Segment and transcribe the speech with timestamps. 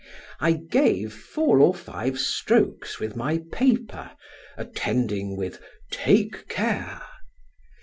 [0.39, 4.09] I gave four or five strokes with my paper,
[4.57, 7.03] attending with "take care!"